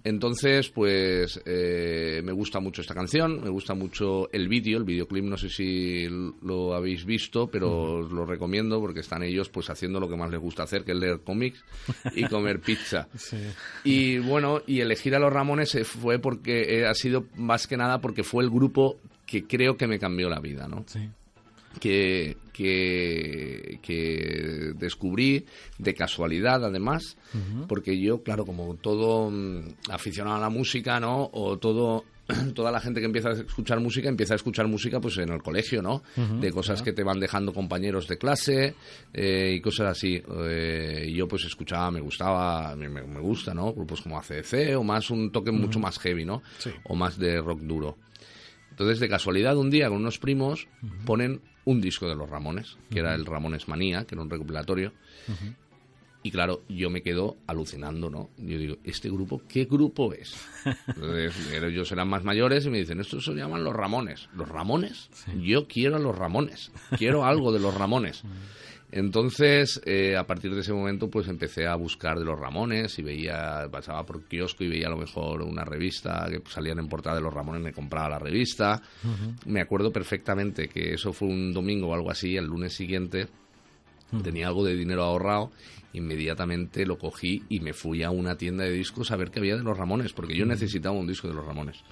[0.04, 5.24] Entonces, pues eh, me gusta mucho esta canción, me gusta mucho el vídeo, el videoclip,
[5.24, 6.08] no sé si
[6.42, 10.30] lo habéis visto, pero os lo recomiendo porque están ellos pues haciendo lo que más
[10.30, 11.62] les gusta hacer, que es leer cómics
[12.14, 13.08] y comer pizza.
[13.16, 13.38] Sí.
[13.84, 17.76] Y bueno, y elegir a los Ramones eh, fue porque eh, ha sido más que
[17.76, 20.84] nada porque fue el grupo que creo que me cambió la vida, ¿no?
[20.88, 21.08] Sí.
[21.78, 25.44] Que, que, que descubrí
[25.78, 27.16] de casualidad además,
[27.68, 31.30] porque yo, claro, como todo mm, aficionado a la música, ¿no?
[31.32, 32.04] O todo
[32.54, 35.42] toda la gente que empieza a escuchar música empieza a escuchar música pues en el
[35.42, 36.02] colegio, ¿no?
[36.40, 38.74] de cosas que te van dejando compañeros de clase
[39.12, 40.22] eh, y cosas así.
[40.44, 43.72] Eh, yo pues escuchaba, me gustaba, me, me- gusta, ¿no?
[43.72, 46.42] Grupos como ACDC o más un toque mucho más heavy, ¿no?
[46.58, 46.70] Sí.
[46.84, 47.96] O más de rock duro.
[48.70, 50.66] Entonces, de casualidad, un día con unos primos
[51.04, 54.92] ponen un disco de los Ramones, que era el Ramones Manía, que era un recopilatorio.
[56.22, 58.28] Y claro, yo me quedo alucinando, ¿no?
[58.36, 60.36] Yo digo, ¿este grupo qué grupo es?
[60.86, 64.28] Entonces, ellos eran más mayores y me dicen, estos se llaman los Ramones.
[64.34, 65.08] ¿Los Ramones?
[65.40, 66.72] Yo quiero a los Ramones.
[66.98, 68.22] Quiero algo de los Ramones.
[68.92, 73.02] Entonces, eh, a partir de ese momento, pues empecé a buscar de los Ramones y
[73.02, 77.16] veía, pasaba por kiosco y veía a lo mejor una revista que salían en portada
[77.16, 78.82] de los Ramones, me compraba la revista.
[79.46, 83.28] Me acuerdo perfectamente que eso fue un domingo o algo así, el lunes siguiente
[84.22, 85.50] tenía algo de dinero ahorrado,
[85.92, 89.56] inmediatamente lo cogí y me fui a una tienda de discos a ver qué había
[89.56, 91.82] de los Ramones, porque yo necesitaba un disco de los Ramones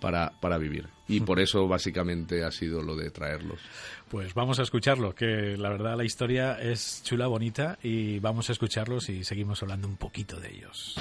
[0.00, 0.88] para, para vivir.
[1.08, 3.60] Y por eso básicamente ha sido lo de traerlos.
[4.08, 8.52] Pues vamos a escucharlo, que la verdad la historia es chula, bonita, y vamos a
[8.52, 10.96] escucharlos y seguimos hablando un poquito de ellos.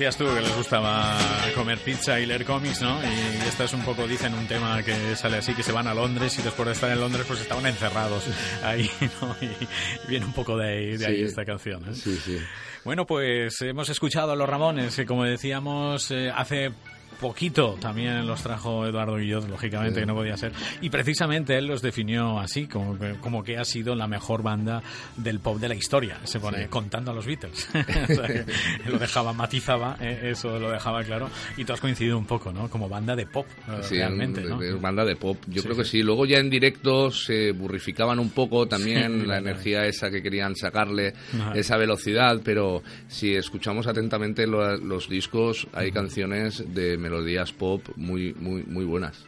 [0.00, 1.14] Decías tú, que les gustaba
[1.54, 2.98] comer pizza y leer cómics, ¿no?
[3.04, 5.92] Y esto es un poco, dicen un tema que sale así, que se van a
[5.92, 8.24] Londres y después de estar en Londres pues estaban encerrados
[8.64, 9.36] ahí, ¿no?
[9.42, 11.82] Y, y viene un poco de ahí, de ahí esta canción.
[11.86, 11.94] ¿eh?
[11.94, 12.38] Sí, sí.
[12.82, 16.72] Bueno, pues hemos escuchado a los Ramones, que como decíamos, eh, hace
[17.20, 20.52] poquito también los trajo Eduardo Guillot, lógicamente, que no podía ser.
[20.80, 24.82] Y precisamente él los definió así, como que, como que ha sido la mejor banda
[25.16, 26.18] del pop de la historia.
[26.24, 27.68] Se pone contando a los Beatles.
[28.10, 28.44] O sea, que
[28.90, 31.30] lo dejaba, matizaba, eh, eso lo dejaba claro.
[31.56, 32.68] Y tú has coincidido un poco, ¿no?
[32.68, 34.58] Como banda de pop, eh, Sí, realmente, ¿no?
[34.80, 35.36] banda de pop.
[35.46, 36.02] Yo creo que sí.
[36.02, 41.12] Luego ya en directo se burrificaban un poco también la energía esa que querían sacarle,
[41.34, 41.52] Ajá.
[41.54, 48.34] esa velocidad, pero si escuchamos atentamente lo- los discos, hay canciones de melodías pop muy,
[48.34, 49.24] muy, muy buenas.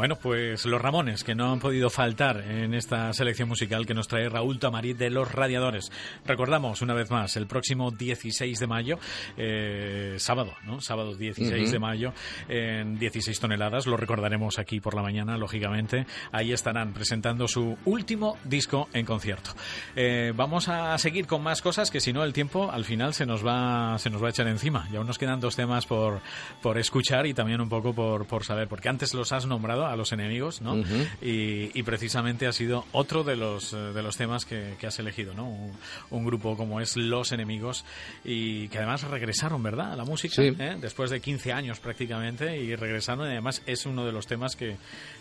[0.00, 4.08] Bueno, pues los Ramones, que no han podido faltar en esta selección musical que nos
[4.08, 5.92] trae Raúl Tamarit de Los Radiadores.
[6.24, 8.98] Recordamos una vez más, el próximo 16 de mayo,
[9.36, 10.80] eh, sábado, ¿no?
[10.80, 11.72] Sábado 16 Ujú.
[11.72, 12.14] de mayo,
[12.48, 16.06] en 16 toneladas, lo recordaremos aquí por la mañana, lógicamente.
[16.32, 19.50] Ahí estarán presentando su último disco en concierto.
[19.94, 23.26] Eh, vamos a seguir con más cosas que si no el tiempo al final se
[23.26, 24.88] nos va, se nos va a echar encima.
[24.90, 26.22] Y aún nos quedan dos temas por,
[26.62, 29.96] por escuchar y también un poco por, por saber, porque antes los has nombrado a
[29.96, 30.74] los enemigos, ¿no?
[30.74, 30.94] Ujú.
[31.22, 34.98] y, y precisamente ha sido otro de los, eh, de los temas que, que has
[34.98, 35.48] elegido, ¿no?
[35.48, 35.72] Un,
[36.10, 37.84] un grupo como es Los Enemigos
[38.24, 39.92] y que además regresaron, ¿verdad?
[39.92, 40.52] A la música, Sí.
[40.58, 40.76] ¿eh?
[40.80, 44.76] después de 15 años prácticamente y regresaron y además es uno de los temas que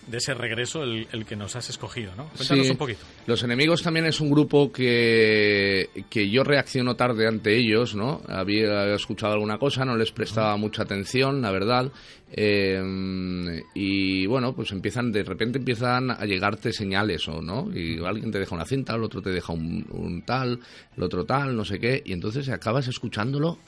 [0.07, 2.29] de ese regreso el, el que nos has escogido, ¿no?
[2.35, 2.71] Cuéntanos Sí.
[2.71, 2.99] un poquito.
[3.27, 8.21] Los enemigos también es un grupo que, que yo reacciono tarde ante ellos, ¿no?
[8.27, 11.91] Había escuchado alguna cosa, no les prestaba mucha atención, la verdad.
[12.31, 18.31] Eh, y bueno, pues empiezan, de repente empiezan a llegarte señales, o no, y alguien
[18.31, 20.59] te deja una cinta, el otro te deja un, un tal,
[20.95, 23.59] el otro tal, no sé qué, y entonces acabas escuchándolo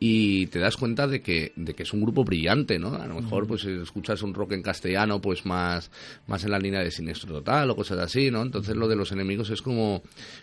[0.00, 2.94] y te das cuenta de que, de que es un grupo brillante, ¿no?
[2.94, 5.90] A lo mejor pues escuchas un rock en castellano pues más,
[6.26, 8.42] más en la línea de Siniestro Total o cosas así, ¿no?
[8.42, 10.02] Entonces lo de los enemigos es como,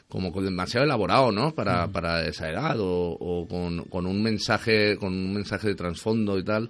[0.09, 1.53] como demasiado elaborado, ¿no?
[1.55, 6.37] Para, para esa edad o, o con, con un mensaje, con un mensaje de trasfondo
[6.37, 6.69] y tal.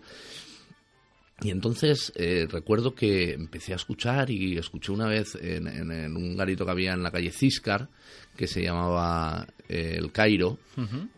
[1.42, 6.16] Y entonces eh, recuerdo que empecé a escuchar y escuché una vez en, en- en
[6.16, 7.90] un garito que había en la calle Ciscar,
[8.38, 10.58] que se llamaba eh, El Cairo,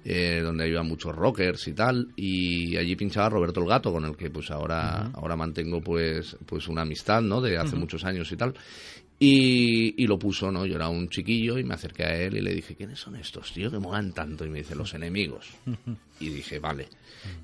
[0.06, 4.16] eh, donde había muchos rockers y tal, y allí pinchaba Roberto el Gato, con el
[4.18, 7.40] que pues ahora, ahora mantengo pues, pues una amistad, ¿no?
[7.42, 8.54] De hace muchos años y tal.
[9.20, 10.66] Y, y lo puso, ¿no?
[10.66, 13.52] Yo era un chiquillo y me acerqué a él y le dije, ¿quiénes son estos,
[13.52, 14.46] tío, que molan tanto?
[14.46, 15.50] Y me dice, los enemigos.
[16.20, 16.88] Y dije, vale.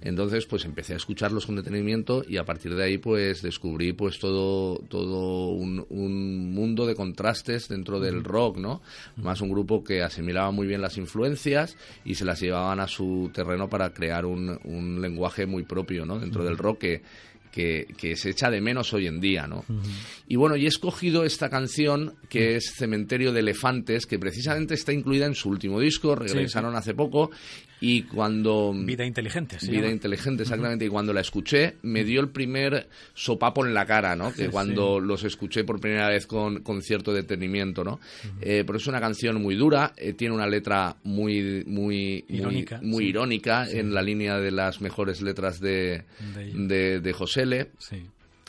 [0.01, 4.17] Entonces, pues empecé a escucharlos con detenimiento y a partir de ahí, pues descubrí pues
[4.17, 8.81] todo, todo un, un mundo de contrastes dentro del rock, ¿no?
[9.17, 13.29] Más un grupo que asimilaba muy bien las influencias y se las llevaban a su
[13.31, 16.17] terreno para crear un, un lenguaje muy propio, ¿no?
[16.17, 17.01] Dentro del rock que,
[17.53, 19.63] que, que se echa de menos hoy en día, ¿no?
[20.27, 24.91] Y bueno, y he escogido esta canción que es Cementerio de Elefantes, que precisamente está
[24.91, 27.29] incluida en su último disco, regresaron hace poco,
[27.85, 28.73] y cuando...
[28.73, 29.93] Vida inteligente, se Vida llama.
[29.93, 30.85] inteligente, exactamente.
[30.85, 34.33] Y cuando la escuché, me dio el primer sopapo en la cara, ¿no?
[34.33, 37.99] Que cuando los escuché por primera vez con, con cierto detenimiento, ¿no?
[38.39, 43.03] Eh, pero es una canción muy dura, eh, tiene una letra muy, muy, Irónica, muy,
[43.03, 43.09] sí.
[43.09, 47.71] irónica, en la línea de las mejores letras de, De de, de Josele.
[47.79, 48.01] Sí.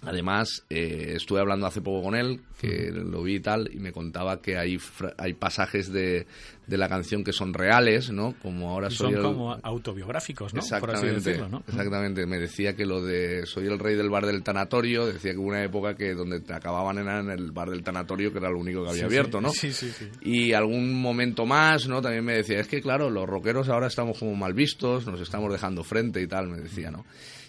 [0.07, 3.91] Además, eh, estuve hablando hace poco con él, que lo vi y tal, y me
[3.91, 4.79] contaba que hay,
[5.17, 6.27] hay pasajes de,
[6.67, 8.35] de la canción que son reales, ¿no?
[8.43, 9.23] Como ahora soy son el...
[9.23, 10.61] como autobiográficos, ¿no?
[10.61, 11.63] Por así Exactamente, decirlo, ¿no?
[11.69, 12.27] exactamente.
[12.27, 15.49] Me decía que lo de soy el rey del bar del tanatorio, decía que hubo
[15.49, 18.59] una época que donde te acababan era en el bar del tanatorio, que era lo
[18.59, 19.41] único que había Sí, abierto.
[19.41, 19.51] ¿no?
[19.51, 20.09] Sí, sí, sí.
[20.23, 22.01] Y algún momento más, ¿no?
[22.01, 25.53] También me decía, es que claro, los rockeros ahora estamos como mal vistos, nos estamos
[25.53, 27.05] dejando frente y tal, me decía, ¿no?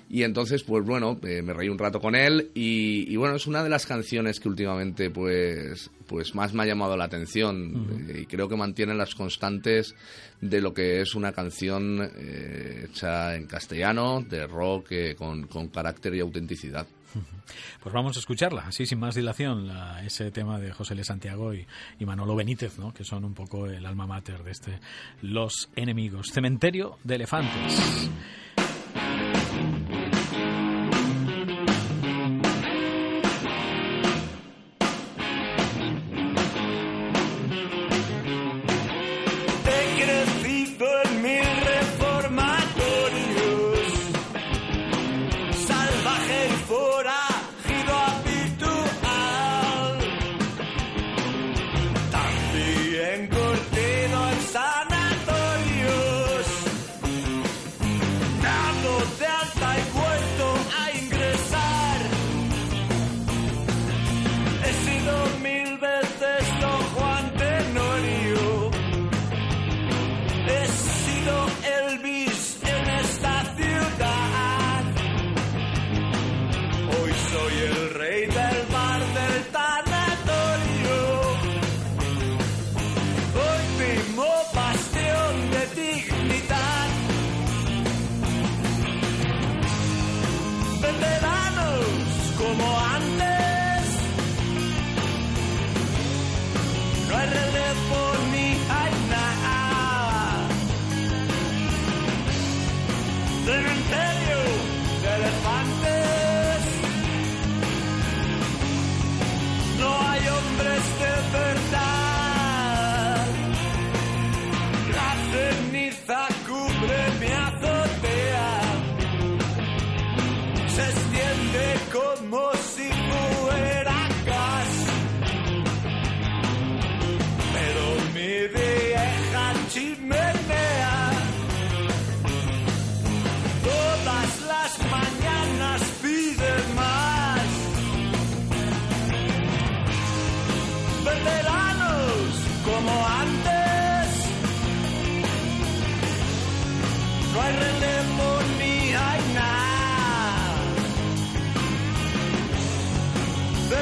[0.08, 3.48] Y entonces, pues bueno, eh, me reí un rato con él y, y, bueno, es
[3.48, 8.22] una de las canciones que últimamente pues, pues más me ha llamado la atención eh,
[8.22, 9.96] y creo que mantiene las constantes
[10.42, 15.68] de lo que es una canción eh, hecha en castellano, de rock, eh, con, con
[15.70, 16.88] carácter y autenticidad.
[17.82, 21.04] Pues vamos a escucharla, así sin más dilación, la- ese tema de José L.
[21.06, 21.66] Santiago y,
[22.00, 22.94] y Manolo Benítez, ¿no?
[22.94, 24.80] que son un poco el alma mater de este
[25.22, 26.28] Los Enemigos.
[26.34, 28.10] Cementerio de Elefantes.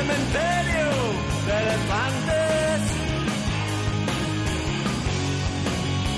[0.03, 0.89] Cementerio
[1.45, 2.81] de elefantes.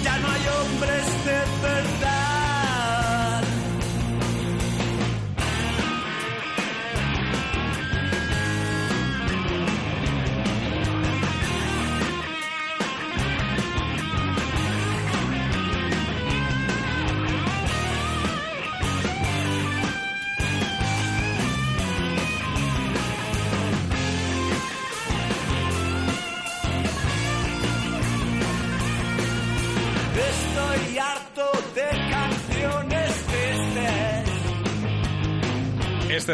[0.03, 2.24] Ya no hay hombres de verdad.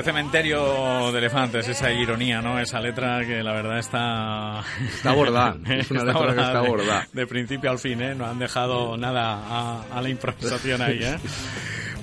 [0.02, 2.60] Este cementerio de elefantes, esa ironía, ¿no?
[2.60, 4.64] Esa letra que la verdad está...
[4.84, 7.08] Está bordada, es una letra que está de- bordada.
[7.14, 8.16] De, principio al fin, ¿eh?
[8.16, 11.18] No han dejado nada a, a la improvisación ahí, ¿eh?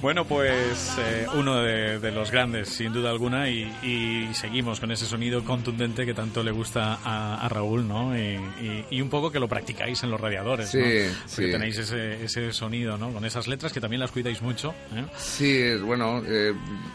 [0.00, 4.92] Bueno, pues eh, uno de, de los grandes, sin duda alguna, y, y seguimos con
[4.92, 8.16] ese sonido contundente que tanto le gusta a, a Raúl, ¿no?
[8.16, 8.20] Y,
[8.62, 10.84] y- y un poco que lo practicáis en los radiadores, ¿no?
[10.84, 10.88] Sí,
[11.34, 11.50] Porque sí.
[11.50, 13.12] tenéis ese, ese sonido, ¿no?
[13.12, 15.04] Con esas letras que también las cuidáis mucho, ¿eh?
[15.16, 16.54] Sí, bueno, eh,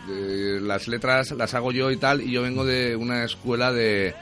[0.09, 4.15] eh, las letras las hago yo y tal, y yo vengo de una escuela de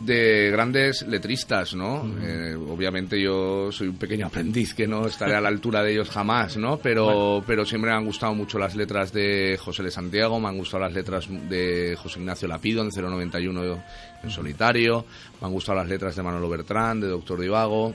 [0.00, 2.04] de grandes letristas, ¿no?
[2.22, 6.10] Eh, obviamente yo soy un pequeño aprendiz que no estaré a la altura de ellos
[6.10, 6.78] jamás, ¿no?
[6.78, 10.58] Pero, pero siempre me han gustado mucho las letras de José de Santiago, me han
[10.58, 13.82] gustado las letras de José Ignacio Lapido en 091
[14.22, 15.04] en solitario,
[15.40, 17.94] me han gustado las letras de Manolo Bertrán, de Doctor Divago,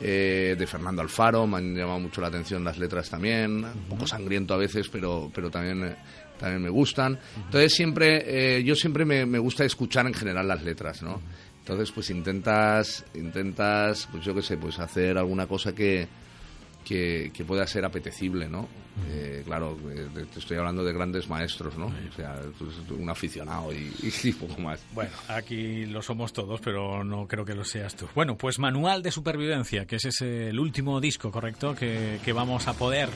[0.00, 4.06] eh, de Fernando Alfaro, me han llamado mucho la atención las letras también, un poco
[4.06, 5.84] sangriento a veces, pero, pero también...
[5.84, 5.96] eh,
[6.42, 7.18] también me gustan.
[7.36, 11.22] Entonces siempre, eh, yo siempre me, me gusta escuchar en general las letras, ¿no?
[11.60, 16.08] Entonces pues intentas, intentas, pues yo qué sé, pues hacer alguna cosa que,
[16.84, 18.68] que, que pueda ser apetecible, ¿no?
[19.08, 21.86] Eh, claro, eh, te estoy hablando de grandes maestros, ¿no?
[21.86, 22.38] O sea,
[22.90, 23.90] un aficionado y,
[24.22, 24.80] y poco más.
[24.92, 28.06] Bueno, aquí lo somos todos, pero no creo que lo seas tú.
[28.14, 31.74] Bueno, pues Manual de Supervivencia, que ese es el último disco, ¿correcto?
[31.74, 33.08] Que, que vamos a poder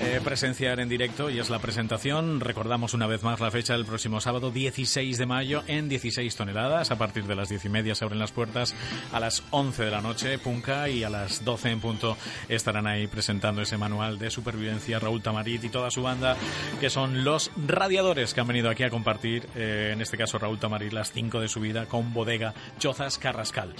[0.00, 2.38] eh, presenciar en directo y es la presentación.
[2.38, 6.92] Recordamos una vez más la fecha del próximo sábado, 16 de mayo, en 16 toneladas.
[6.92, 8.76] A partir de las 10 y media se abren las puertas.
[9.12, 12.16] A las 11 de la noche, Punca, y a las 12 en punto
[12.48, 14.98] estarán ahí presentando ese manual de supervivencia.
[14.98, 16.36] Raúl Tamarit y toda su banda,
[16.80, 20.58] que son los radiadores que han venido aquí a compartir, eh, en este caso Raúl
[20.58, 23.74] Tamarit, las 5 de su vida con Bodega Chozas Carrascal.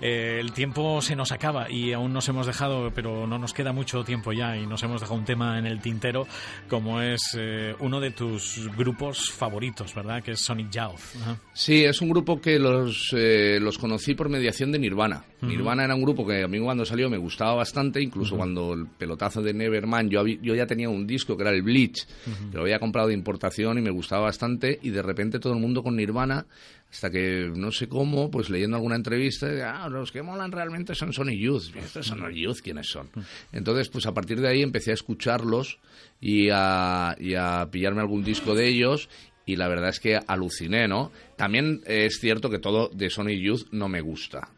[0.00, 3.72] Eh, el tiempo se nos acaba y aún nos hemos dejado, pero no nos queda
[3.72, 6.26] mucho tiempo ya y nos hemos dejado un tema en el tintero
[6.68, 10.22] como es eh, uno de tus grupos favoritos, ¿verdad?
[10.22, 11.38] Que es Sonic Youth.
[11.52, 15.24] Sí, es un grupo que los, los conocí por mediación de Nirvana.
[15.40, 18.86] Nirvana era un grupo que a mí cuando salió me gustaba bastante, incluso cuando el
[18.86, 22.06] pelotazo de Neverman, yo, yo ya tenía un disco que era el Bleach,
[22.50, 25.60] que lo había comprado de importación y me gustaba bastante, y de repente todo el
[25.60, 26.46] mundo con Nirvana,
[26.90, 31.12] hasta que no sé cómo, pues leyendo alguna entrevista, ah, los que molan realmente son
[31.12, 31.74] Sony Youth.
[31.74, 33.08] Estos son los Youth, ¿quiénes son?
[33.50, 35.78] Entonces, pues a partir de ahí empecé a escucharlos
[36.20, 39.08] y a, y a pillarme algún disco de ellos
[39.44, 41.10] y la verdad es que aluciné, ¿no?
[41.36, 44.48] También es cierto que todo de Sony Youth no me gusta.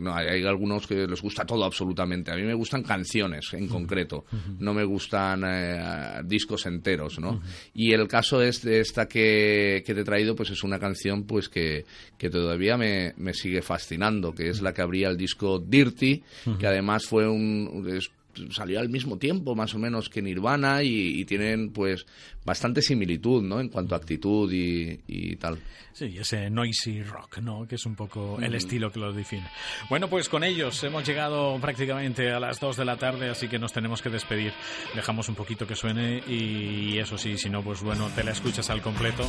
[0.00, 2.30] No, hay, algunos que les gusta todo absolutamente.
[2.30, 4.24] A mí me gustan canciones en concreto,
[4.60, 7.42] no me gustan eh, discos enteros, ¿no?
[7.74, 11.24] Y el caso es de esta que, que te he traído, pues es una canción
[11.24, 11.84] pues que,
[12.16, 16.22] que todavía me, me sigue fascinando, que es la que abría el disco Dirty,
[16.60, 17.88] que además fue un...
[17.92, 18.10] es-
[18.50, 22.04] salió al mismo tiempo más o menos que Nirvana y, y tienen pues
[22.46, 23.60] bastante similitud ¿no?
[23.60, 25.58] en cuanto a actitud y, y tal.
[25.96, 27.66] Sí, ese noisy rock, ¿no?
[27.66, 29.48] Que es un poco el estilo que los define.
[29.88, 33.58] Bueno, pues con ellos hemos llegado prácticamente a las 2 de la tarde, así que
[33.58, 34.52] nos tenemos que despedir.
[34.94, 38.68] Dejamos un poquito que suene y eso sí, si no, pues bueno, te la escuchas
[38.68, 39.26] al completo.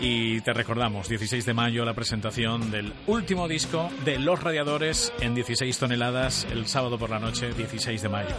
[0.00, 5.34] Y te recordamos, 16 de mayo, la presentación del último disco de Los Radiadores en
[5.34, 8.36] 16 toneladas, el sábado por la noche, 16 de mayo.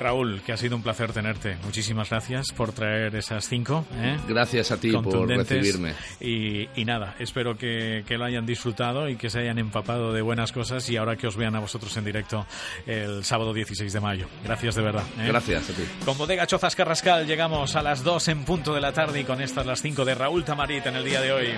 [0.00, 1.56] Raúl, que ha sido un placer tenerte.
[1.64, 3.84] Muchísimas gracias por traer esas cinco.
[3.94, 4.16] ¿eh?
[4.28, 5.94] Gracias a ti por recibirme.
[6.20, 10.22] Y, y nada, espero que, que lo hayan disfrutado y que se hayan empapado de
[10.22, 12.46] buenas cosas y ahora que os vean a vosotros en directo
[12.86, 14.26] el sábado 16 de mayo.
[14.44, 15.04] Gracias de verdad.
[15.18, 15.26] ¿eh?
[15.28, 15.82] Gracias a ti.
[16.04, 19.40] Con Bodega Chozas Carrascal llegamos a las 2 en punto de la tarde y con
[19.40, 21.48] estas las 5 de Raúl Tamarit en el día de hoy.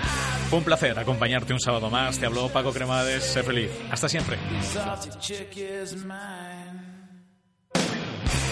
[0.51, 2.18] Fue un placer acompañarte un sábado más.
[2.18, 3.24] Te habló Paco Cremades.
[3.24, 3.70] Sé feliz.
[3.91, 4.37] Hasta siempre.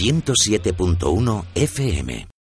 [0.00, 2.30] 107.1 FM.